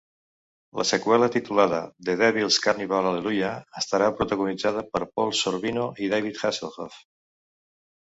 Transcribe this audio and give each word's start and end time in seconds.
La 0.79 0.85
seqüela, 0.91 1.27
titulada 1.35 1.81
"The 2.07 2.15
Devil's 2.23 2.57
Carnival: 2.65 3.11
Alleluia", 3.11 3.53
estarà 3.83 4.09
protagonitzada 4.23 4.87
per 4.97 5.05
Paul 5.15 5.39
Sorvino 5.45 5.89
i 6.07 6.13
David 6.19 6.45
Hasselhoff. 6.45 7.03